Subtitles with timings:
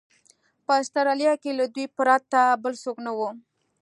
[0.65, 3.19] په اسټرالیا کې له دوی پرته بل څوک نه و.